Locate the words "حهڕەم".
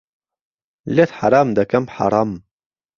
1.95-2.31